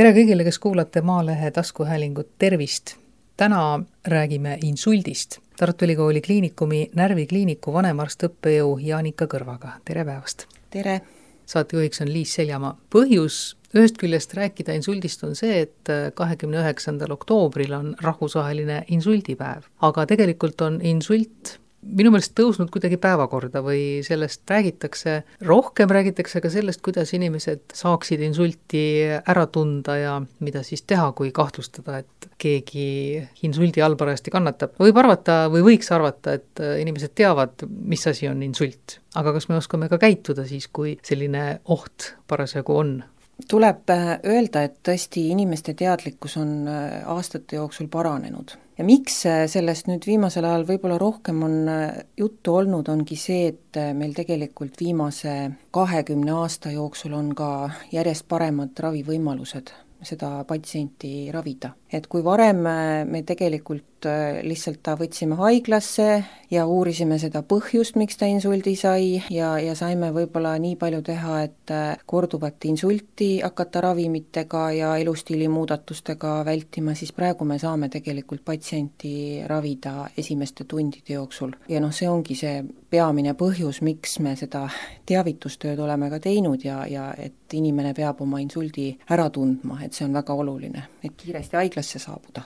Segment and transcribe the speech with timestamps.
[0.00, 2.94] tere kõigile, kes kuulate Maalehe taskuhäälingut, tervist!
[3.36, 5.38] täna räägime insuldist.
[5.56, 10.46] Tartu Ülikooli Kliinikumi närvikliiniku vanemarst õppejõu Jaanika Kõrvaga, tere päevast!
[10.70, 11.00] tere!
[11.44, 12.78] saatejuhiks on Liis Seljamaa.
[12.96, 20.06] põhjus ühest küljest rääkida insuldist on see, et kahekümne üheksandal oktoobril on rahvusvaheline insuldipäev, aga
[20.06, 25.14] tegelikult on insult minu meelest tõusnud kuidagi päevakorda või sellest räägitakse,
[25.48, 31.32] rohkem räägitakse ka sellest, kuidas inimesed saaksid insulti ära tunda ja mida siis teha, kui
[31.36, 34.76] kahtlustada, et keegi insuldi all parajasti kannatab.
[34.80, 39.00] võib arvata või võiks arvata, et inimesed teavad, mis asi on insult.
[39.14, 43.00] aga kas me oskame ka käituda siis, kui selline oht parasjagu on?
[43.48, 50.06] Tuleb öelda, et tõesti inimeste teadlikkus on aastate jooksul paranenud ja miks äh, sellest nüüd
[50.08, 55.34] viimasel ajal võib-olla rohkem on äh, juttu olnud, ongi see, et äh, meil tegelikult viimase
[55.76, 57.50] kahekümne aasta jooksul on ka
[57.92, 59.74] järjest paremad ravivõimalused
[60.06, 61.74] seda patsienti ravida.
[61.92, 62.62] Et kui varem
[63.10, 66.06] me tegelikult Äh, lihtsalt ta võtsime haiglasse
[66.50, 71.34] ja uurisime seda põhjust, miks ta insuldi sai ja, ja saime võib-olla nii palju teha,
[71.44, 78.44] et äh, korduvat insulti hakata ravimitega ja elustiili muudatustega vältima, siis praegu me saame tegelikult
[78.44, 81.52] patsienti ravida esimeste tundide jooksul.
[81.68, 84.64] ja noh, see ongi see peamine põhjus, miks me seda
[85.06, 90.08] teavitustööd oleme ka teinud ja, ja et inimene peab oma insuldi ära tundma, et see
[90.08, 92.44] on väga oluline, et kiiresti haiglasse saabuda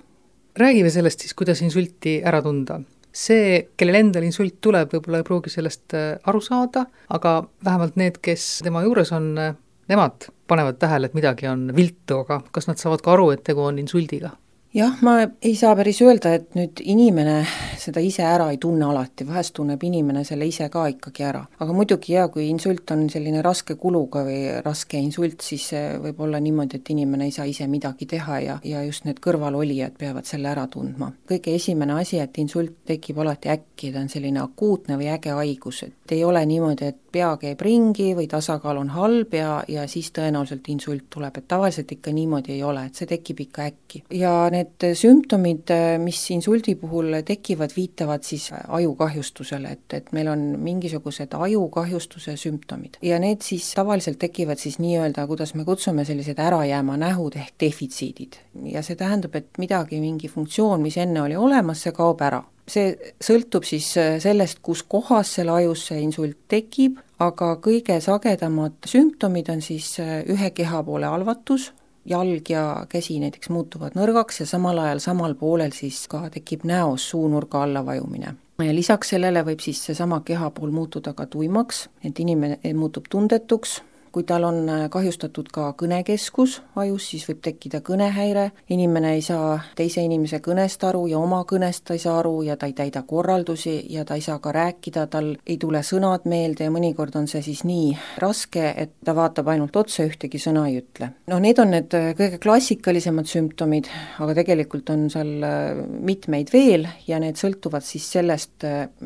[0.58, 2.80] räägime sellest siis, kuidas insulti ära tunda.
[3.14, 6.80] see, kellel endal insult tuleb, võib-olla ei pruugi sellest äh, aru saada,
[7.14, 9.52] aga vähemalt need, kes tema juures on, äh,
[9.86, 13.62] nemad panevad tähele, et midagi on viltu, aga kas nad saavad ka aru, et tegu
[13.62, 14.32] on insuldiga?
[14.74, 17.36] Jah, ma ei saa päris öelda, et nüüd inimene
[17.78, 21.44] seda ise ära ei tunne alati, vahest tunneb inimene selle ise ka ikkagi ära.
[21.60, 25.68] aga muidugi jaa, kui insult on selline raske kuluga või raske insult, siis
[26.02, 29.98] võib olla niimoodi, et inimene ei saa ise midagi teha ja, ja just need kõrvalolijad
[29.98, 31.12] peavad selle ära tundma.
[31.28, 35.84] kõige esimene asi, et insult tekib alati äkki, ta on selline akuutne või äge haigus,
[35.86, 40.10] et ei ole niimoodi, et pea käib ringi või tasakaal on halb ja, ja siis
[40.14, 44.02] tõenäoliselt insult tuleb, et tavaliselt ikka niimoodi ei ole, et see tekib ikka äkki.
[44.18, 51.36] ja need sümptomid, mis insuldi puhul tekivad, viitavad siis ajukahjustusele, et, et meil on mingisugused
[51.38, 52.98] ajukahjustuse sümptomid.
[53.02, 58.40] ja need siis tavaliselt tekivad siis nii-öelda, kuidas me kutsume, sellised ärajääma nähud ehk defitsiidid.
[58.72, 62.94] ja see tähendab, et midagi, mingi funktsioon, mis enne oli olemas, see kaob ära see
[63.22, 69.50] sõltub siis äh, sellest, kus kohas selle ajus see insult tekib, aga kõige sagedamad sümptomid
[69.52, 71.72] on siis äh, ühe kehapoole halvatus,
[72.08, 77.08] jalg ja käsi näiteks muutuvad nõrgaks ja samal ajal samal poolel siis ka tekib näos
[77.10, 78.34] suunurga alla vajumine.
[78.58, 83.80] ja lisaks sellele võib siis seesama kehapool muutuda ka tuimaks, et inimene muutub tundetuks,
[84.14, 89.56] kui tal on äh, kahjustatud ka kõnekeskus ajus, siis võib tekkida kõnehäire, inimene ei saa
[89.74, 93.02] teise inimese kõnest aru ja oma kõnest ta ei saa aru ja ta ei täida
[93.08, 97.26] korraldusi ja ta ei saa ka rääkida, tal ei tule sõnad meelde ja mõnikord on
[97.30, 97.90] see siis nii
[98.22, 101.10] raske, et ta vaatab ainult otsa, ühtegi sõna ei ütle.
[101.32, 103.90] no need on need äh, kõige klassikalisemad sümptomid,
[104.22, 108.62] aga tegelikult on seal äh, mitmeid veel ja need sõltuvad siis sellest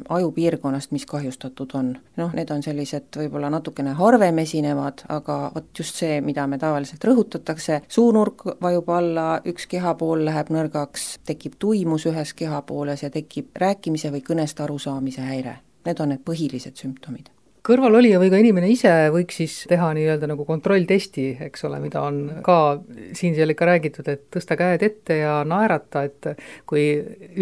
[0.09, 1.95] ajupiirkonnast, mis kahjustatud on.
[2.21, 6.59] noh, need on sellised võib-olla natukene harvem esinevad, teevad, aga vot just see, mida me
[6.59, 13.57] tavaliselt rõhutatakse, suunurk vajub alla, üks kehapool läheb nõrgaks, tekib tuimus ühes kehapooles ja tekib
[13.57, 15.59] rääkimise või kõnest arusaamise häire.
[15.87, 17.31] Need on need põhilised sümptomid
[17.69, 22.41] kõrvalolija või ka inimene ise võiks siis teha nii-öelda nagu kontrolltesti, eks ole, mida on
[22.47, 22.79] ka
[23.13, 26.31] siin-seal ikka räägitud, et tõsta käed ette ja naerata, et
[26.65, 26.87] kui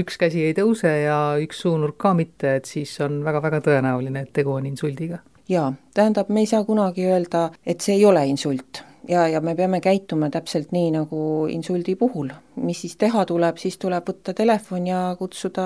[0.03, 4.35] üks käsi ei tõuse ja üks suunurk ka mitte, et siis on väga-väga tõenäoline, et
[4.35, 8.83] tegu on insuldiga jaa, tähendab, me ei saa kunagi öelda, et see ei ole insult
[9.09, 12.31] ja, ja me peame käituma täpselt nii, nagu insuldi puhul.
[12.57, 15.65] mis siis teha tuleb, siis tuleb võtta telefon ja kutsuda,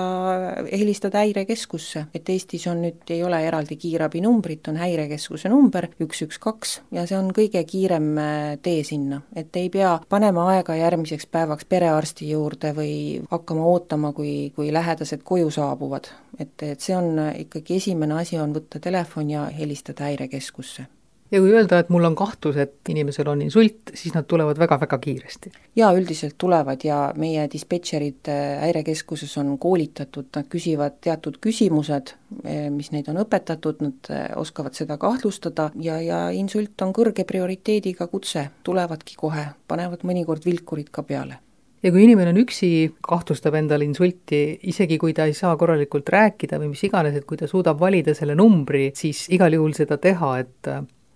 [0.67, 6.39] helistada häirekeskusse, et Eestis on nüüd, ei ole eraldi kiirabinumbrit, on häirekeskuse number üks, üks,
[6.43, 11.31] kaks ja see on kõige kiirem äh, tee sinna, et ei pea panema aega järgmiseks
[11.31, 12.93] päevaks perearsti juurde või
[13.31, 16.11] hakkama ootama, kui, kui lähedased koju saabuvad.
[16.39, 20.91] et, et see on äh, ikkagi esimene asi, on võtta telefon ja helistada häirekeskusse
[21.31, 24.99] ja kui öelda, et mul on kahtlus, et inimesel on insult, siis nad tulevad väga-väga
[25.01, 25.51] kiiresti?
[25.79, 32.65] jaa, üldiselt tulevad ja meie dispetšerid äh, häirekeskuses on koolitatud, nad küsivad teatud küsimused, äh,
[32.73, 38.09] mis neid on õpetatud, nad äh, oskavad seda kahtlustada ja, ja insult on kõrge prioriteediga
[38.11, 41.39] kutse, tulevadki kohe, panevad mõnikord vilkurid ka peale
[41.81, 46.59] ja kui inimene on üksi, kahtlustab endal insulti, isegi kui ta ei saa korralikult rääkida
[46.61, 50.35] või mis iganes, et kui ta suudab valida selle numbri, siis igal juhul seda teha,
[50.43, 50.69] et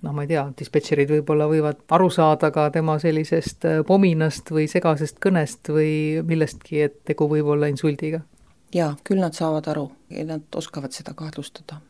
[0.06, 4.68] noh, ma ei tea, dispetšerid võib-olla võivad aru saada ka tema sellisest äh, pominast või
[4.72, 8.22] segasest kõnest või millestki, et tegu võib olla insuldiga?
[8.76, 11.82] jaa, küll nad saavad aru ja nad oskavad seda kahtlustada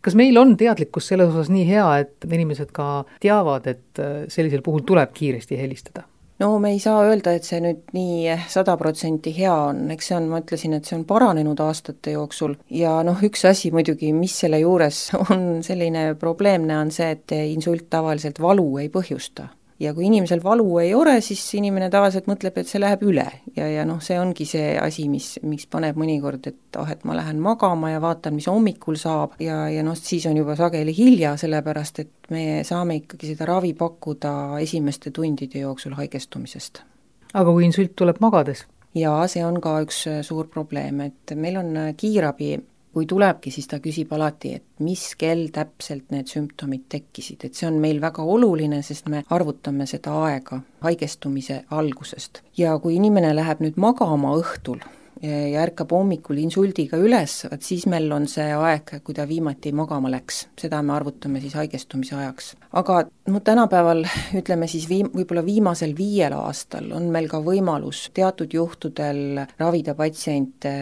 [0.00, 4.64] kas meil on teadlikkus selles osas nii hea, et inimesed ka teavad, et äh, sellisel
[4.66, 6.06] puhul tuleb kiiresti helistada?
[6.40, 10.16] No me ei saa öelda, et see nüüd nii sada protsenti hea on, eks see
[10.16, 12.56] on, ma ütlesin, et see on paranenud aastate jooksul.
[12.72, 17.90] Ja noh, üks asi muidugi, mis selle juures on selline probleemne, on see, et insult
[17.92, 22.68] tavaliselt valu ei põhjusta ja kui inimesel valu ei ole, siis inimene tavaliselt mõtleb, et
[22.68, 26.80] see läheb üle ja, ja noh, see ongi see asi, mis, miks paneb mõnikord, et
[26.80, 30.36] ah, et ma lähen magama ja vaatan, mis hommikul saab ja, ja noh, siis on
[30.36, 36.84] juba sageli hilja, sellepärast et me saame ikkagi seda ravi pakkuda esimeste tundide jooksul haigestumisest.
[37.32, 38.66] aga kui insult tuleb magades?
[38.94, 42.56] jaa, see on ka üks suur probleem, et meil on kiirabi
[42.92, 47.68] kui tulebki, siis ta küsib alati, et mis kell täpselt need sümptomid tekkisid, et see
[47.68, 52.42] on meil väga oluline, sest me arvutame seda aega haigestumise algusest.
[52.58, 54.82] ja kui inimene läheb nüüd magama õhtul,
[55.22, 60.10] ja ärkab hommikul insuldiga üles, vot siis meil on see aeg, kui ta viimati magama
[60.12, 62.54] läks, seda me arvutame siis haigestumise ajaks.
[62.80, 64.04] aga no tänapäeval,
[64.40, 70.76] ütleme siis viim-, võib-olla viimasel viiel aastal on meil ka võimalus teatud juhtudel ravida patsiente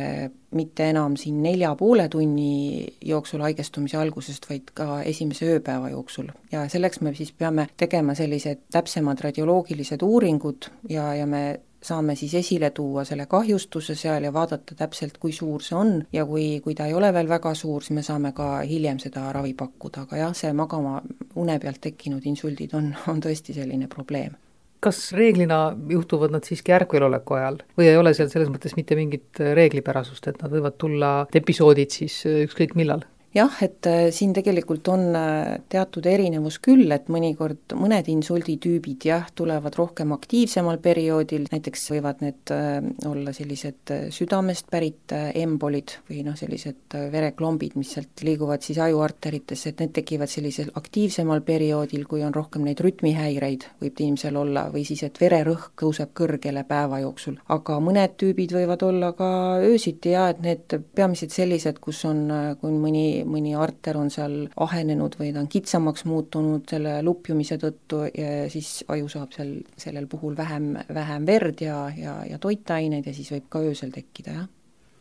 [0.54, 6.30] mitte enam siin nelja poole tunni jooksul haigestumise algusest, vaid ka esimese ööpäeva jooksul.
[6.52, 12.34] ja selleks me siis peame tegema sellised täpsemad radioloogilised uuringud ja, ja me saame siis
[12.34, 15.94] esile tuua selle kahjustuse seal ja vaadata täpselt, kui suur see on.
[16.12, 19.28] Ja kui, kui ta ei ole veel väga suur, siis me saame ka hiljem seda
[19.34, 20.98] ravi pakkuda, aga jah, see magama
[21.36, 24.36] une pealt tekkinud insuldid on, on tõesti selline probleem.
[24.78, 29.40] Kas reeglina juhtuvad nad siiski ärkveloleku ajal või ei ole seal selles mõttes mitte mingit
[29.58, 33.02] reeglipärasust, et nad võivad tulla, episoodid siis ükskõik millal?
[33.34, 39.26] Jah, et äh, siin tegelikult on äh, teatud erinevus küll, et mõnikord mõned insulditüübid jah,
[39.36, 42.78] tulevad rohkem aktiivsemal perioodil, näiteks võivad need äh,
[43.08, 49.82] olla sellised südamest pärit embolid või noh, sellised vereklombid, mis sealt liiguvad siis ajuarteritesse, et
[49.84, 55.04] need tekivad sellisel aktiivsemal perioodil, kui on rohkem neid rütmihäireid, võib inimesel olla, või siis
[55.06, 57.38] et vererõhk tõuseb kõrgele päeva jooksul.
[57.48, 59.28] aga mõned tüübid võivad olla ka
[59.64, 62.26] öösiti ja et need peamiselt sellised, kus on,
[62.60, 68.04] kui mõni mõni arter on seal ahenenud või ta on kitsamaks muutunud selle lupjumise tõttu
[68.08, 73.16] ja siis aju saab seal sellel puhul vähem, vähem verd ja, ja, ja toitaineid ja
[73.16, 74.46] siis võib ka öösel tekkida, jah.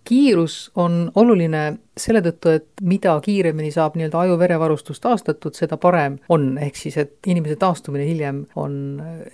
[0.07, 1.61] Kiirus on oluline
[1.99, 7.27] selle tõttu, et mida kiiremini saab nii-öelda aju-verevarustus taastatud, seda parem on, ehk siis et
[7.27, 8.77] inimese taastumine hiljem on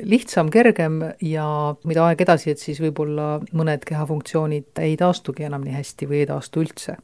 [0.01, 1.45] lihtsam, kergem ja
[1.85, 6.31] mida aeg edasi, et siis võib-olla mõned kehafunktsioonid ei taastugi enam nii hästi või ei
[6.33, 6.97] taastu üldse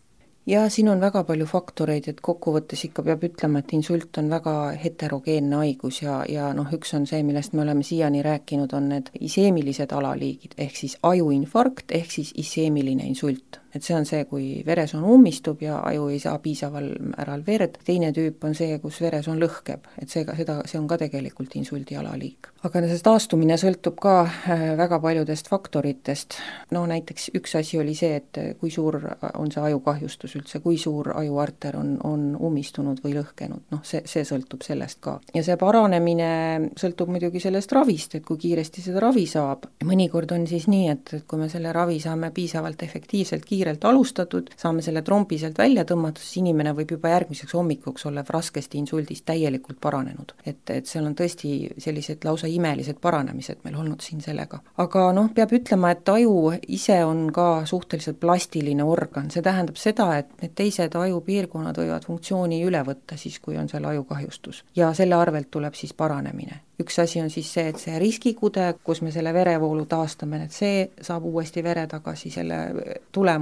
[0.49, 4.55] ja siin on väga palju faktoreid, et kokkuvõttes ikka peab ütlema, et insult on väga
[4.83, 9.13] heterogeenne haigus ja, ja noh, üks on see, millest me oleme siiani rääkinud, on need
[9.29, 15.03] iseemilised alaliigid, ehk siis ajuinfarkt, ehk siis iseemiline insult et see on see, kui veresoon
[15.05, 19.85] ummistub ja aju ei saa piisaval määral verd, teine tüüp on see, kus veresoon lõhkeb,
[20.01, 22.49] et seega seda, see on ka tegelikult insuldi alaliik.
[22.65, 26.39] aga see taastumine sõltub ka äh, väga paljudest faktoritest,
[26.75, 28.97] no näiteks üks asi oli see, et kui suur
[29.35, 34.25] on see ajukahjustus üldse, kui suur ajuarter on, on ummistunud või lõhkenud, noh see, see
[34.27, 35.19] sõltub sellest ka.
[35.35, 36.31] ja see paranemine
[36.79, 41.15] sõltub muidugi sellest ravist, et kui kiiresti seda ravi saab, mõnikord on siis nii, et,
[41.21, 45.57] et kui me selle ravi saame piisavalt efektiivselt kiiresti kiirelt alustatud, saame selle trombi sealt
[45.59, 50.33] välja tõmmatud, siis inimene võib juba järgmiseks hommikuks olla raskest insuldist täielikult paranenud.
[50.45, 54.61] et, et seal on tõesti sellised lausa imelised paranemised meil olnud siin sellega.
[54.77, 60.11] aga noh, peab ütlema, et aju ise on ka suhteliselt plastiline organ, see tähendab seda,
[60.21, 64.63] et need teised ajupiirkonnad võivad funktsiooni üle võtta siis, kui on seal ajukahjustus.
[64.75, 69.01] ja selle arvelt tuleb siis paranemine üks asi on siis see, et see riskikude, kus
[69.03, 72.59] me selle verevoolu taastame, et see saab uuesti vere tagasi, selle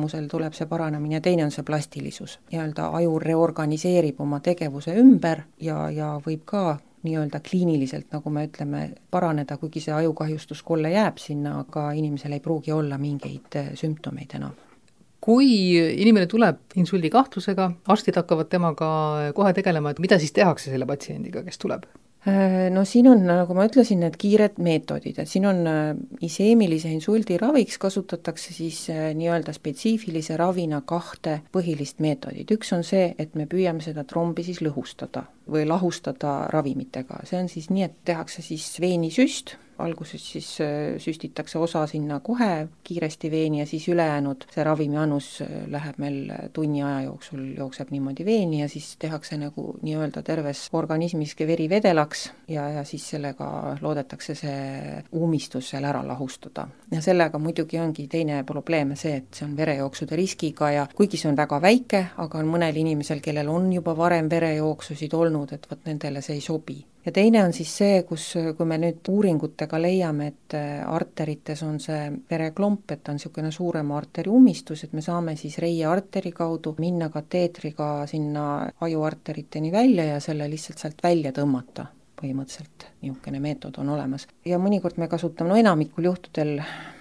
[0.07, 2.39] tulemusel tuleb see paranemine teine on see plastilisus.
[2.51, 8.95] nii-öelda aju reorganiseerib oma tegevuse ümber ja, ja võib ka nii-öelda kliiniliselt, nagu me ütleme,
[9.11, 14.55] paraneda, kuigi see ajukahjustuskolle jääb sinna, aga inimesel ei pruugi olla mingeid sümptomeid enam
[15.27, 18.89] kui inimene tuleb insuldi kahtlusega, arstid hakkavad temaga
[19.35, 21.83] kohe tegelema, et mida siis tehakse selle patsiendiga, kes tuleb?
[22.27, 25.91] Äh, no siin on, nagu ma ütlesin, need kiired meetodid, et siin on äh,
[26.27, 33.13] iseemilise insuldi raviks kasutatakse siis äh, nii-öelda spetsiifilise ravina kahte põhilist meetodit, üks on see,
[33.15, 37.96] et me püüame seda trombi siis lõhustada või lahustada ravimitega, see on siis nii, et
[38.10, 44.48] tehakse siis veenisüst, alguses siis äh, süstitakse osa sinna kohe kiiresti veeni ja siis ülejäänud,
[44.53, 49.67] see ravimiannus äh, läheb meil tunni aja jooksul, jookseb niimoodi veeni ja siis tehakse nagu
[49.81, 56.67] nii-öelda terves organismis veri vedelaks ja, ja siis sellega loodetakse see ummistus seal ära lahustada.
[56.91, 61.29] ja sellega muidugi ongi teine probleem see, et see on verejooksude riskiga ja kuigi see
[61.31, 65.86] on väga väike, aga on mõnel inimesel, kellel on juba varem verejooksusid olnud, et vot
[65.86, 68.25] nendele see ei sobi ja teine on siis see, kus,
[68.57, 73.95] kui me nüüd uuringutega leiame, et äh, arterites on see vereklomp, et on niisugune suurema
[73.97, 78.47] arteri ummistus, et me saame siis reie arteri kaudu minna kateetriga sinna
[78.83, 81.87] ajuarteriteni välja ja selle lihtsalt sealt välja tõmmata
[82.17, 84.27] põhimõtteliselt niisugune meetod on olemas.
[84.45, 86.57] ja mõnikord me kasutame, no enamikul juhtudel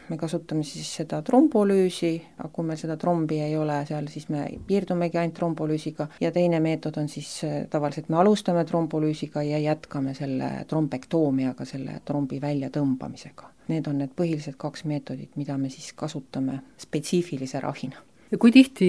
[0.08, 4.44] me kasutame siis seda trombolüüsi, aga kui meil seda trombi ei ole seal, siis me
[4.68, 10.14] piirdumegi ainult trombolüüsiga ja teine meetod on siis äh, tavaliselt me alustame trombolüüsiga ja jätkame
[10.14, 13.52] selle trombektoomiaga, selle trombi väljatõmbamisega.
[13.66, 18.88] Need on need põhilised kaks meetodit, mida me siis kasutame spetsiifilise ravina ja kui tihti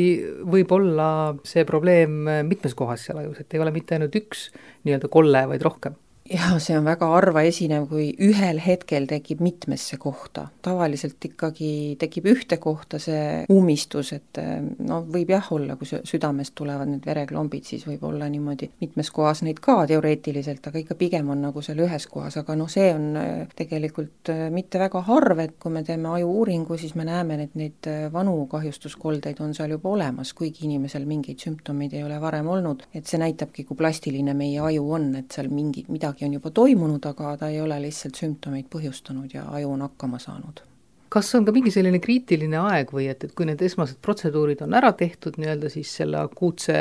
[0.50, 1.10] võib olla
[1.46, 4.48] see probleem mitmes kohas seal ajus, et ei ole mitte ainult üks
[4.86, 5.98] nii-öelda kolle, vaid rohkem?
[6.32, 10.48] Jaa, see on väga harva esinev, kui ühel hetkel tekib mitmesse kohta.
[10.62, 14.40] tavaliselt ikkagi tekib ühte kohta see ummistus, et
[14.84, 19.44] no võib jah olla, kui südamest tulevad need vereklombid, siis võib olla niimoodi mitmes kohas
[19.46, 23.08] neid ka teoreetiliselt, aga ikka pigem on nagu seal ühes kohas, aga noh, see on
[23.20, 27.56] äh, tegelikult äh, mitte väga harv, et kui me teeme aju-uuringu, siis me näeme, et
[27.60, 32.88] neid vanu kahjustuskoldeid on seal juba olemas, kuigi inimesel mingeid sümptomeid ei ole varem olnud,
[32.96, 36.52] et see näitabki, kui plastiline meie aju on, et seal mingi, midagi midagi on juba
[36.52, 40.64] toimunud, aga ta ei ole lihtsalt sümptomeid põhjustanud ja aju on hakkama saanud
[41.10, 44.74] kas on ka mingi selline kriitiline aeg või et, et kui need esmased protseduurid on
[44.76, 46.76] ära tehtud nii-öelda siis selle akuutse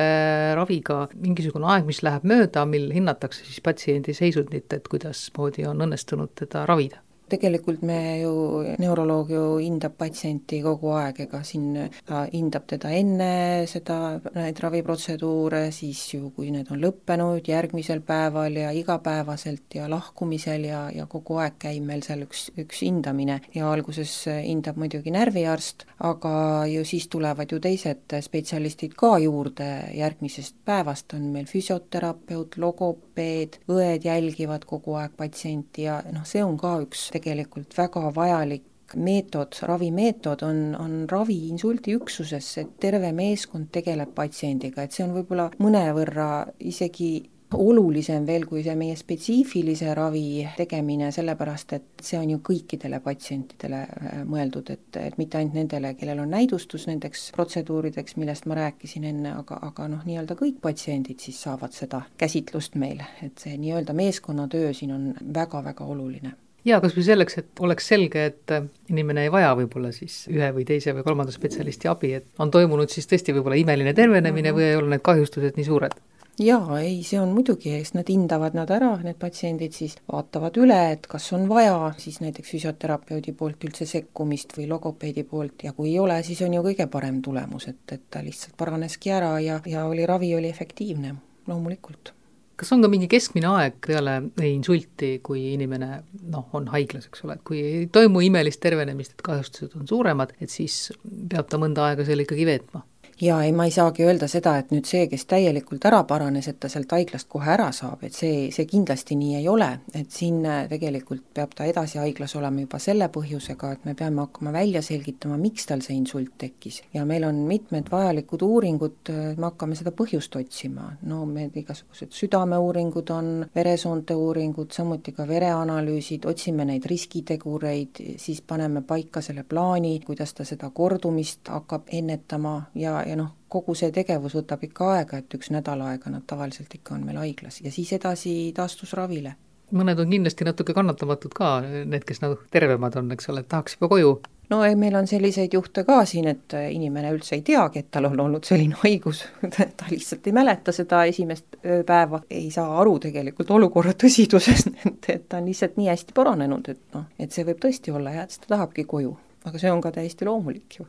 [0.58, 6.34] raviga, mingisugune aeg, mis läheb mööda, mil hinnatakse siis patsiendi seisundit, et kuidasmoodi on õnnestunud
[6.42, 7.05] teda ravida?
[7.30, 8.32] Tegelikult me ju,
[8.78, 11.72] neuroloog ju hindab patsienti kogu aeg, ega siin
[12.06, 13.30] ta hindab teda enne
[13.70, 13.98] seda,
[14.36, 20.84] neid raviprotseduure, siis ju kui need on lõppenud, järgmisel päeval ja igapäevaselt ja lahkumisel ja,
[20.94, 23.40] ja kogu aeg käib meil seal üks, üks hindamine.
[23.54, 26.36] Ja alguses hindab muidugi närviarst, aga
[26.70, 34.06] ju siis tulevad ju teised spetsialistid ka juurde, järgmisest päevast on meil füsioterapeut, logopeed, õed
[34.06, 40.42] jälgivad kogu aeg patsienti ja noh, see on ka üks tegelikult väga vajalik meetod, ravimeetod
[40.46, 46.28] on, on ravi insuldiüksuses, et terve meeskond tegeleb patsiendiga, et see on võib-olla mõnevõrra
[46.62, 47.10] isegi
[47.54, 53.82] olulisem veel kui see meie spetsiifilise ravi tegemine, sellepärast et see on ju kõikidele patsientidele
[53.86, 59.06] äh, mõeldud, et, et mitte ainult nendele, kellel on näidustus nendeks protseduurideks, millest ma rääkisin
[59.12, 63.94] enne, aga, aga noh, nii-öelda kõik patsiendid siis saavad seda käsitlust meil, et see nii-öelda
[63.96, 66.34] meeskonnatöö siin on väga-väga oluline
[66.66, 70.50] jaa, kas või selleks, et oleks selge, et äh, inimene ei vaja võib-olla siis ühe
[70.56, 74.70] või teise või kolmanda spetsialisti abi, et on toimunud siis tõesti võib-olla imeline tervenemine või
[74.70, 75.96] ei ole need kahjustused nii suured?
[76.36, 80.76] jaa, ei, see on muidugi, eks nad hindavad nad ära, need patsiendid siis vaatavad üle,
[80.92, 85.94] et kas on vaja siis näiteks füsioterapeudi poolt üldse sekkumist või logopeedi poolt ja kui
[85.94, 89.62] ei ole, siis on ju kõige parem tulemus, et, et ta lihtsalt paraneski ära ja,
[89.64, 91.14] ja oli, ravi oli efektiivne,
[91.48, 92.12] loomulikult
[92.56, 94.16] kas on ka mingi keskmine aeg peale
[94.48, 95.90] insulti, kui inimene
[96.32, 100.32] noh, on haiglas, eks ole, et kui ei toimu imelist tervenemist, et kahjustused on suuremad,
[100.40, 100.90] et siis
[101.30, 102.84] peab ta mõnda aega seal ikkagi veetma?
[103.20, 106.58] Jaa, ei ma ei saagi öelda seda, et nüüd see, kes täielikult ära paranes, et
[106.60, 110.42] ta sealt haiglast kohe ära saab, et see, see kindlasti nii ei ole, et siin
[110.44, 114.82] äh, tegelikult peab ta edasi haiglas olema juba selle põhjusega, et me peame hakkama välja
[114.84, 116.82] selgitama, miks tal see insult tekkis.
[116.94, 122.12] ja meil on mitmed vajalikud uuringud, äh, me hakkame seda põhjust otsima, no meil igasugused
[122.12, 129.96] südameuuringud on, veresoonte uuringud, samuti ka vereanalüüsid, otsime neid riskitegureid, siis paneme paika selle plaani,
[130.04, 135.22] kuidas ta seda kordumist hakkab ennetama ja, ja noh, kogu see tegevus võtab ikka aega,
[135.22, 139.34] et üks nädal aega nad tavaliselt ikka on meil haiglas ja siis edasi taastusravile.
[139.72, 143.88] mõned on kindlasti natuke kannatamatud ka, need, kes nagu tervemad on, eks ole, tahaks juba
[143.94, 144.16] koju
[144.50, 148.08] no ei, meil on selliseid juhte ka siin, et inimene üldse ei teagi, et tal
[148.10, 153.50] on olnud selline haigus ta lihtsalt ei mäleta seda esimest päeva, ei saa aru tegelikult
[153.58, 157.62] olukorra tõsidusest, et, et ta on lihtsalt nii hästi paranenud, et noh, et see võib
[157.62, 159.16] tõesti olla jah, et siis ta tahabki koju.
[159.46, 160.86] aga see on ka täiesti loomulik ju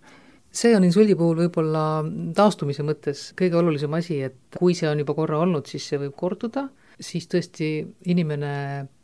[0.51, 1.83] see on insuldi puhul võib-olla
[2.35, 6.15] taastumise mõttes kõige olulisem asi, et kui see on juba korra olnud, siis see võib
[6.17, 6.67] korduda
[6.99, 7.67] siis tõesti
[8.09, 8.51] inimene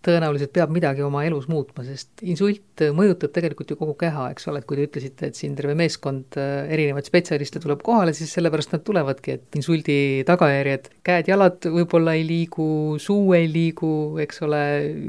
[0.03, 4.59] tõenäoliselt peab midagi oma elus muutma, sest insult mõjutab tegelikult ju kogu keha, eks ole,
[4.59, 8.75] et kui te ütlesite, et siin terve meeskond äh, erinevaid spetsialiste tuleb kohale, siis sellepärast
[8.75, 9.97] nad tulevadki, et insuldi
[10.27, 12.67] tagajärjed, käed-jalad võib-olla ei liigu,
[13.03, 14.63] suu ei liigu, eks ole,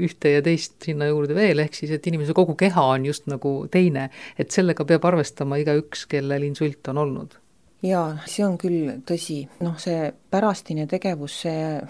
[0.07, 3.57] ühte ja teist sinna juurde veel, ehk siis et inimese kogu keha on just nagu
[3.71, 7.39] teine, et sellega peab arvestama igaüks, kellel insult on olnud.
[7.85, 11.81] Jaa, see on küll tõsi, noh see pärastine tegevus, see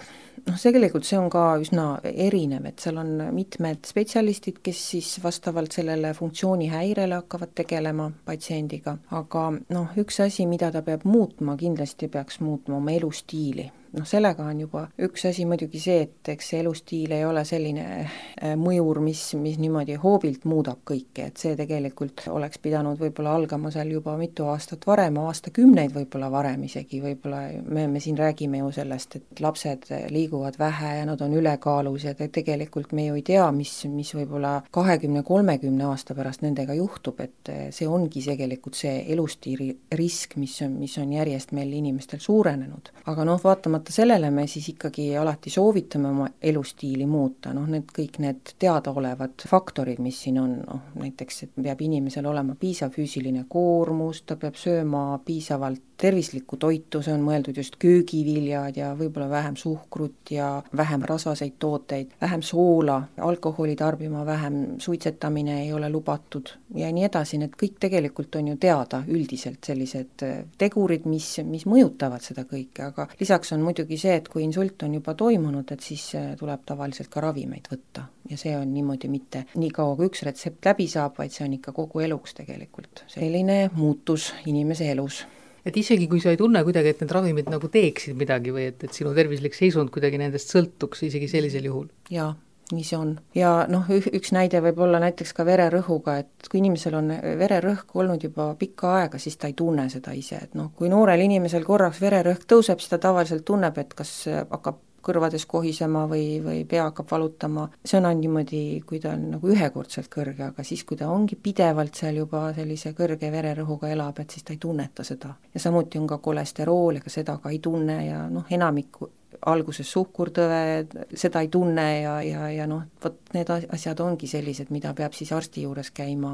[0.46, 5.74] noh, tegelikult see on ka üsna erinev, et seal on mitmed spetsialistid, kes siis vastavalt
[5.76, 12.40] sellele funktsioonihäirele hakkavad tegelema patsiendiga, aga noh, üks asi, mida ta peab muutma, kindlasti peaks
[12.44, 17.12] muutma oma elustiili noh, sellega on juba üks asi muidugi see, et eks see elustiil
[17.16, 22.60] ei ole selline äh, mõjur, mis, mis niimoodi hoobilt muudab kõike, et see tegelikult oleks
[22.62, 28.02] pidanud võib-olla algama seal juba mitu aastat varem, aastakümneid võib-olla varem isegi, võib-olla me, me
[28.02, 32.92] siin räägime ju sellest, et lapsed liiguvad vähe ja nad on ülekaalus ja te tegelikult
[32.96, 37.88] me ju ei tea, mis, mis võib-olla kahekümne, kolmekümne aasta pärast nendega juhtub, et see
[37.88, 42.92] ongi tegelikult see elustiili risk, mis on, mis on järjest meil inimestel suurenenud.
[43.06, 47.90] aga noh, vaatamata vaatamata sellele me siis ikkagi alati soovitame oma elustiili muuta, noh need
[47.92, 53.44] kõik need teadaolevad faktorid, mis siin on, noh näiteks, et peab inimesel olema piisav füüsiline
[53.48, 59.56] koormus, ta peab sööma piisavalt tervislikku toitu, see on mõeldud just köögiviljad ja võib-olla vähem
[59.56, 66.90] suhkrut ja vähem rasvaseid tooteid, vähem soola, alkoholi tarbima vähem, suitsetamine ei ole lubatud ja
[66.92, 72.24] nii edasi, need kõik tegelikult on ju teada üldiselt sellised äh, tegurid, mis, mis mõjutavad
[72.24, 76.10] seda kõike, aga lisaks on muidugi see, et kui insult on juba toimunud, et siis
[76.18, 80.24] äh, tuleb tavaliselt ka ravimeid võtta ja see on niimoodi mitte nii kaua, kui üks
[80.26, 83.04] retsept läbi saab, vaid see on ikka kogu eluks tegelikult.
[83.12, 85.24] Selline muutus inimese elus
[85.66, 88.82] et isegi kui sa ei tunne kuidagi, et need ravimid nagu teeksid midagi või et,
[88.86, 91.88] et sinu tervislik seisund kuidagi nendest sõltuks isegi sellisel juhul?
[92.12, 92.30] jaa,
[92.72, 93.12] nii see on.
[93.36, 98.26] ja noh, üks näide võib olla näiteks ka vererõhuga, et kui inimesel on vererõhk olnud
[98.28, 102.02] juba pikka aega, siis ta ei tunne seda ise, et noh, kui noorel inimesel korraks
[102.02, 104.18] vererõhk tõuseb, siis ta tavaliselt tunneb, et kas
[104.50, 109.28] hakkab kõrvades kohisema või, või pea hakkab valutama, see on ainult niimoodi, kui ta on
[109.36, 114.22] nagu ühekordselt kõrge, aga siis, kui ta ongi pidevalt seal juba sellise kõrge vererõhuga elab,
[114.22, 115.34] et siis ta ei tunneta seda.
[115.54, 118.98] ja samuti on ka kolesterool, ega seda ka ei tunne ja noh, enamik
[119.46, 124.94] alguses suhkurtõve, seda ei tunne ja, ja, ja noh, vot need asjad ongi sellised, mida
[124.96, 126.32] peab siis arsti juures käima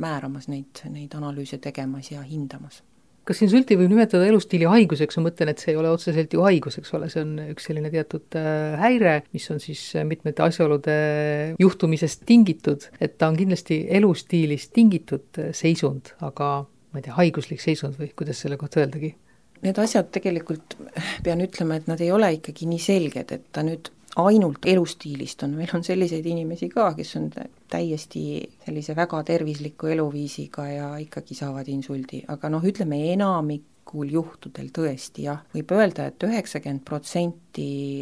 [0.00, 2.82] määramas neid, neid analüüse tegemas ja hindamas
[3.30, 6.80] kas insulti võib nimetada elustiili haiguseks, ma mõtlen, et see ei ole otseselt ju haigus,
[6.80, 10.96] eks ole, see on üks selline teatud äh, häire, mis on siis äh, mitmete asjaolude
[11.62, 16.50] juhtumisest tingitud, et ta on kindlasti elustiilist tingitud äh, seisund, aga
[16.90, 19.14] ma ei tea, haiguslik seisund või kuidas selle kohta öeldagi?
[19.60, 20.74] Need asjad tegelikult,
[21.22, 25.54] pean ütlema, et nad ei ole ikkagi nii selged, et ta nüüd ainult elustiilist on,
[25.58, 27.28] meil on selliseid inimesi ka, kes on
[27.70, 28.22] täiesti
[28.64, 35.44] sellise väga tervisliku eluviisiga ja ikkagi saavad insuldi, aga noh, ütleme enamikul juhtudel tõesti jah,
[35.54, 37.49] võib öelda et, et üheksakümmend protsenti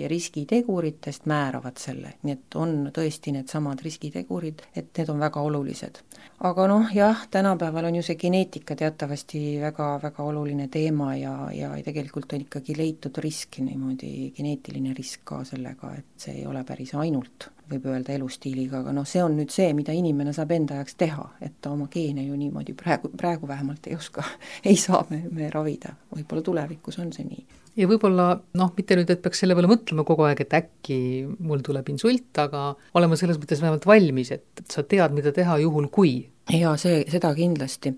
[0.09, 6.03] riskiteguritest määravad selle, nii et on tõesti needsamad riskitegurid, et need on väga olulised.
[6.45, 12.33] Aga noh, jah, tänapäeval on ju see geneetika teatavasti väga-väga oluline teema ja, ja tegelikult
[12.33, 17.49] on ikkagi leitud risk niimoodi, geneetiline risk ka sellega, et see ei ole päris ainult,
[17.71, 21.27] võib öelda, elustiiliga, aga noh, see on nüüd see, mida inimene saab enda jaoks teha,
[21.43, 24.25] et ta oma geene ju niimoodi praegu, praegu vähemalt ei oska,
[24.71, 27.47] ei saa me, me ravida, võib-olla tulevikus on see nii
[27.79, 30.99] ja võib-olla noh, mitte nüüd, et peaks selle peale mõtlema kogu aeg, et äkki
[31.39, 35.89] mul tuleb insult, aga olema selles mõttes vähemalt valmis, et sa tead, mida teha juhul,
[35.95, 36.17] kui.
[36.53, 37.95] Jaa, see, seda kindlasti.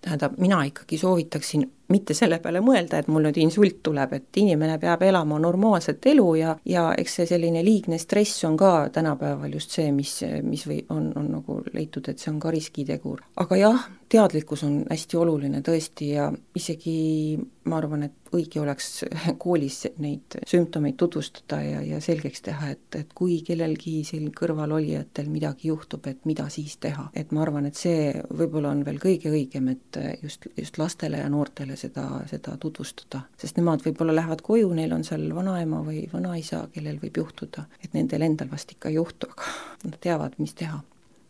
[0.00, 4.76] tähendab, mina ikkagi soovitaksin mitte selle peale mõelda, et mul nüüd insult tuleb, et inimene
[4.78, 9.74] peab elama normaalset elu ja, ja eks see selline liigne stress on ka tänapäeval just
[9.74, 13.24] see, mis, mis või on, on nagu leitud, et see on ka riskitegur.
[13.40, 16.98] aga jah, teadlikkus on hästi oluline tõesti ja isegi
[17.68, 19.04] ma arvan, et õige oleks
[19.42, 25.72] koolis neid sümptomeid tutvustada ja, ja selgeks teha, et, et kui kellelgi siin kõrvalolijatel midagi
[25.72, 27.08] juhtub, et mida siis teha.
[27.16, 27.87] et ma arvan, et see
[28.38, 33.22] võib-olla on veel kõige õigem, et just, just lastele ja noortele seda, seda tutvustada.
[33.40, 37.94] sest nemad võib-olla lähevad koju, neil on seal vanaema või vanaisa, kellel võib juhtuda, et
[37.94, 39.52] nendel endal vast ikka ei juhtu, aga
[39.84, 40.80] nad teavad, mis teha.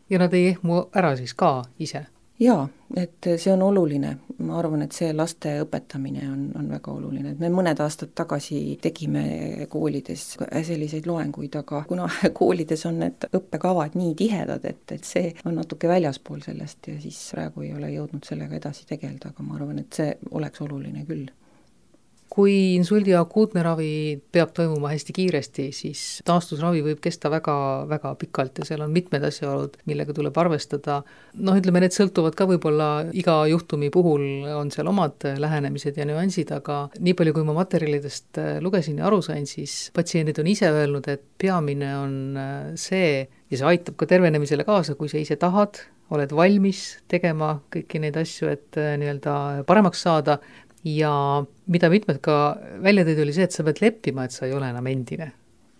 [0.09, 2.05] ja nad ei ehmu ära siis ka ise?
[2.39, 4.13] Jaa, et see on oluline,
[4.45, 8.77] ma arvan, et see laste õpetamine on, on väga oluline, et me mõned aastad tagasi
[8.81, 9.23] tegime
[9.71, 12.07] koolides selliseid loenguid, aga kuna
[12.39, 17.19] koolides on need õppekavad nii tihedad, et, et see on natuke väljaspool sellest ja siis
[17.35, 21.27] praegu ei ole jõudnud sellega edasi tegeleda, aga ma arvan, et see oleks oluline küll
[22.29, 23.91] kui insuldi akuutne ravi
[24.31, 27.55] peab toimuma hästi kiiresti, siis taastusravi võib kesta väga,
[27.89, 31.01] väga pikalt ja seal on mitmed asjaolud, millega tuleb arvestada.
[31.33, 36.53] noh, ütleme, need sõltuvad ka võib-olla iga juhtumi puhul on seal omad lähenemised ja nüansid,
[36.53, 41.09] aga nii palju, kui ma materjalidest lugesin ja aru sain, siis patsiendid on ise öelnud,
[41.09, 42.17] et peamine on
[42.77, 45.81] see ja see aitab ka tervenemisele kaasa, kui sa ise tahad,
[46.13, 50.39] oled valmis tegema kõiki neid asju, et nii-öelda paremaks saada
[50.83, 51.13] ja
[51.67, 54.69] mida mitmed ka välja tõid, oli see, et sa pead leppima, et sa ei ole
[54.71, 55.31] enam endine.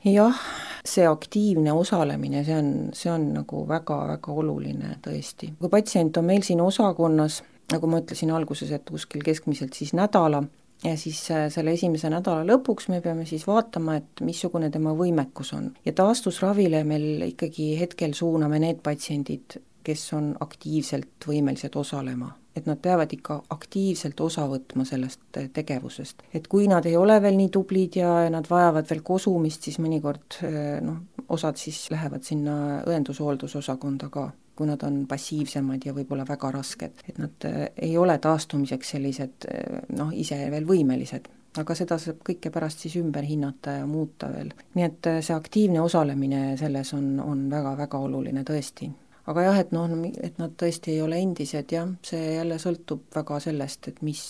[0.06, 0.44] jah,
[0.86, 5.54] see aktiivne osalemine, see on, see on nagu väga-väga oluline tõesti.
[5.60, 10.44] kui patsient on meil siin osakonnas, nagu ma ütlesin alguses, et kuskil keskmiselt siis nädala,
[10.84, 15.54] ja siis äh, selle esimese nädala lõpuks me peame siis vaatama, et missugune tema võimekus
[15.58, 15.72] on.
[15.86, 22.80] ja taastusravile meil ikkagi hetkel suuname need patsiendid, kes on aktiivselt võimelised osalema et nad
[22.82, 26.24] peavad ikka aktiivselt osa võtma sellest eh, tegevusest.
[26.34, 30.40] et kui nad ei ole veel nii tublid ja, nad vajavad veel kosumist, siis mõnikord
[30.48, 36.52] eh, noh, osad siis lähevad sinna õendushooldusоsakonda ka, kui nad on passiivsemad ja võib-olla väga
[36.58, 39.52] rasked, et nad eh, ei ole taastumiseks sellised
[39.96, 44.52] noh, ise veel võimelised aga seda saab kõike pärast siis ümber hinnata ja muuta veel.
[44.78, 48.92] nii et see aktiivne osalemine selles on, on väga-väga oluline tõesti
[49.30, 49.92] aga jah, et noh,
[50.24, 54.22] et nad tõesti ei ole endised, jah, see jälle sõltub väga sellest, et mis,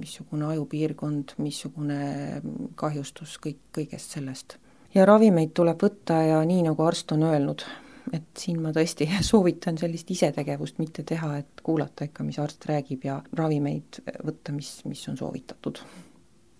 [0.00, 2.00] missugune ajupiirkond, missugune
[2.80, 4.58] kahjustus, kõik, kõigest sellest.
[4.94, 7.64] ja ravimeid tuleb võtta ja nii, nagu arst on öelnud,
[8.12, 13.08] et siin ma tõesti soovitan sellist isetegevust mitte teha, et kuulata ikka, mis arst räägib
[13.08, 15.82] ja ravimeid võtta, mis, mis on soovitatud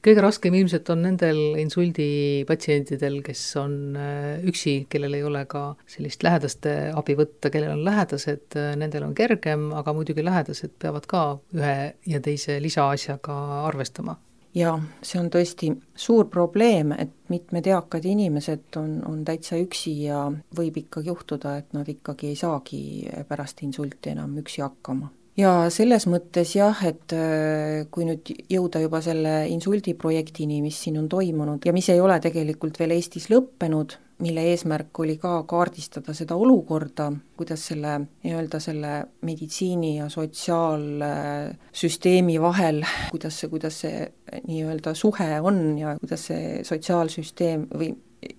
[0.05, 6.25] kõige raskem ilmselt on nendel insuldipatsientidel, kes on äh, üksi, kellel ei ole ka sellist
[6.27, 11.25] lähedaste abi võtta, kellel on lähedased, äh, nendel on kergem, aga muidugi lähedased peavad ka
[11.57, 11.77] ühe
[12.09, 13.37] ja teise lisaasjaga
[13.69, 14.17] arvestama.
[14.57, 20.25] Jaa, see on tõesti suur probleem, et mitmed eakad inimesed on, on täitsa üksi ja
[20.59, 22.83] võib ikkagi juhtuda, et nad ikkagi ei saagi
[23.29, 29.01] pärast insulti enam üksi hakkama ja selles mõttes jah, et äh, kui nüüd jõuda juba
[29.05, 34.43] selle insuldiprojektini, mis siin on toimunud ja mis ei ole tegelikult veel Eestis lõppenud, mille
[34.51, 42.79] eesmärk oli ka kaardistada seda olukorda, kuidas selle nii-öelda selle meditsiini ja sotsiaalsüsteemi vahel,
[43.13, 43.97] kuidas see, kuidas see
[44.45, 47.89] nii-öelda suhe on ja kuidas see sotsiaalsüsteem või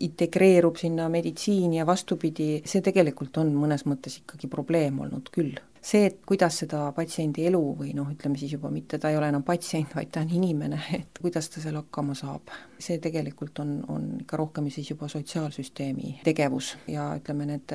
[0.06, 6.06] integreerub sinna meditsiini ja vastupidi, see tegelikult on mõnes mõttes ikkagi probleem olnud küll see,
[6.06, 9.44] et kuidas seda patsiendi elu või noh, ütleme siis juba mitte, ta ei ole enam
[9.46, 14.06] patsient, vaid ta on inimene, et kuidas ta seal hakkama saab, see tegelikult on, on
[14.22, 17.74] ikka rohkem siis juba sotsiaalsüsteemi tegevus ja ütleme, need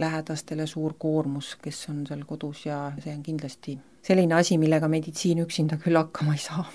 [0.00, 5.42] lähedastele suur koormus, kes on seal kodus ja see on kindlasti selline asi, millega meditsiin
[5.44, 6.66] üksinda küll hakkama ei saa.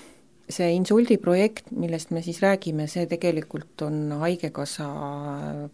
[0.52, 4.88] see insuldi projekt, millest me siis räägime, see tegelikult on Haigekassa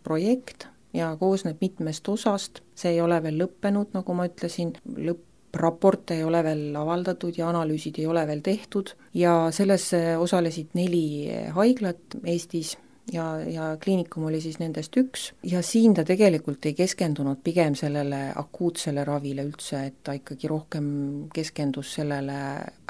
[0.05, 4.73] projekt, ja koosneb mitmest osast, see ei ole veel lõppenud, nagu ma ütlesin,
[5.09, 8.93] lõppraport ei ole veel avaldatud ja analüüsid ei ole veel tehtud.
[9.13, 11.07] Ja selles osalesid neli
[11.55, 12.75] haiglat Eestis
[13.13, 15.31] ja, ja kliinikum oli siis nendest üks.
[15.43, 20.87] Ja siin ta tegelikult ei keskendunud pigem sellele akuutsele ravile üldse, et ta ikkagi rohkem
[21.33, 22.39] keskendus sellele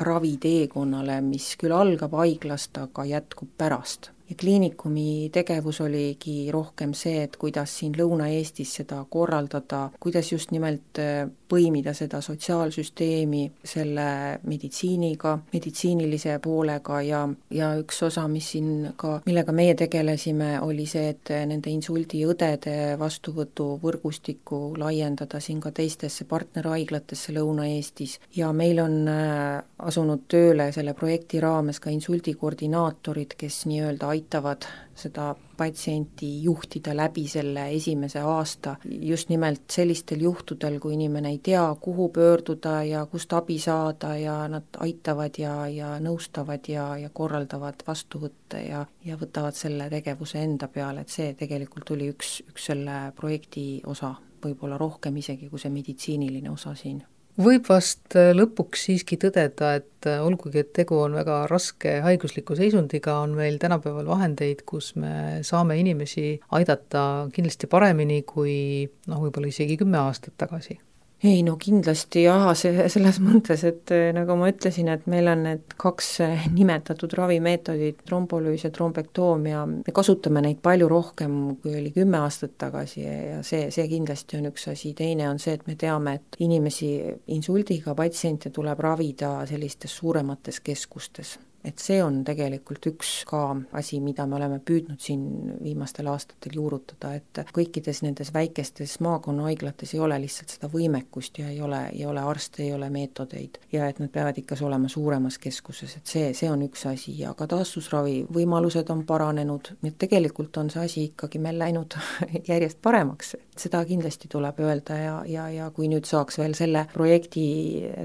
[0.01, 7.37] raviteekonnale, mis küll algab haiglast, aga jätkub pärast ja kliinikumi tegevus oligi rohkem see, et
[7.39, 14.07] kuidas siin Lõuna-Eestis seda korraldada, kuidas just nimelt äh, põimida seda sotsiaalsüsteemi selle
[14.47, 17.21] meditsiiniga, meditsiinilise poolega ja,
[17.53, 24.61] ja üks osa, mis siin ka, millega meie tegelesime, oli see, et nende insuldiõdede vastuvõtuvõrgustikku
[24.81, 28.17] laiendada siin ka teistesse partnerhaiglatesse Lõuna-Eestis.
[28.35, 34.65] Ja meil on äh, asunud tööle selle projekti raames ka insuldikoordinaatorid, kes nii-öelda aitavad
[34.97, 38.75] seda patsienti juhtida läbi selle esimese aasta.
[38.85, 44.37] Just nimelt sellistel juhtudel, kui inimene ei tea, kuhu pöörduda ja kust abi saada ja
[44.47, 50.67] nad aitavad ja, ja nõustavad ja, ja korraldavad vastuvõtte ja, ja võtavad selle tegevuse enda
[50.67, 55.73] peale, et see tegelikult oli üks, üks selle projekti osa, võib-olla rohkem isegi kui see
[55.73, 57.03] meditsiiniline osa siin
[57.41, 62.57] võib vast äh, lõpuks siiski tõdeda, et äh, olgugi, et tegu on väga raske haigusliku
[62.57, 69.53] seisundiga, on meil tänapäeval vahendeid, kus me saame inimesi aidata kindlasti paremini kui noh, võib-olla
[69.53, 70.79] isegi kümme aastat tagasi
[71.23, 75.43] ei no kindlasti jaa, see selles mõttes, et eh, nagu ma ütlesin, et meil on
[75.47, 81.91] need kaks eh, nimetatud ravimeetodit, trombolüüs ja trombektoomia, me kasutame neid palju rohkem, kui oli
[81.95, 85.77] kümme aastat tagasi ja see, see kindlasti on üks asi, teine on see, et me
[85.79, 86.93] teame, et inimesi,
[87.33, 93.41] insuldiga patsiente tuleb ravida sellistes suuremates keskustes et see on tegelikult üks ka
[93.77, 95.23] asi, mida me oleme püüdnud siin
[95.63, 101.59] viimastel aastatel juurutada, et kõikides nendes väikestes maakonnahaiglates ei ole lihtsalt seda võimekust ja ei
[101.61, 105.97] ole, ei ole arste, ei ole meetodeid ja et nad peavad ikka olema suuremas keskuses,
[105.99, 110.57] et see, see on üks asi ja ka taastusravi võimalused on paranenud, nii et tegelikult
[110.61, 111.97] on see asi ikkagi meil läinud
[112.51, 117.47] järjest paremaks, seda kindlasti tuleb öelda ja, ja, ja kui nüüd saaks veel selle projekti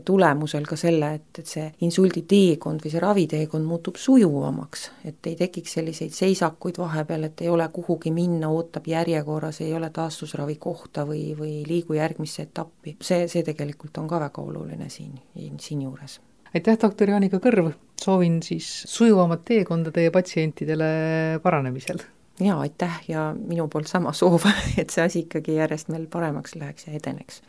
[0.09, 5.37] tulemusel ka selle, et, et see insulditeekond või see raviteekond teekond muutub sujuvamaks, et ei
[5.37, 11.07] tekiks selliseid seisakuid vahepeal, et ei ole kuhugi minna, ootab järjekorras, ei ole taastusravi kohta
[11.09, 12.97] või, või liigu järgmisse etappi.
[13.03, 15.19] see, see tegelikult on ka väga oluline siin,
[15.61, 16.21] siinjuures.
[16.55, 20.91] aitäh, doktor Jaanika Kõrv, soovin siis sujuvamat teekonda teie patsientidele
[21.43, 22.05] paranemisel
[22.41, 24.47] jaa, aitäh ja minu poolt sama soov,
[24.81, 27.43] et see asi ikkagi järjest meil paremaks läheks ja edeneks